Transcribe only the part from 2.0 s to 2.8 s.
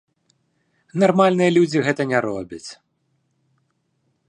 не робяць.